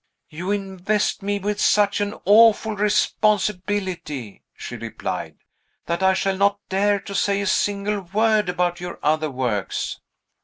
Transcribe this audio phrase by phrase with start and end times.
[0.31, 5.35] "You invest me with such an awful responsibility," she replied,
[5.85, 9.99] "that I shall not dare to say a single word about your other works."